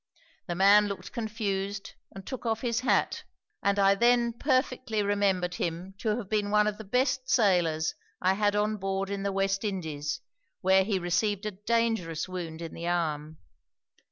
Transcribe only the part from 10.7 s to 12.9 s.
he received a dangerous wound in the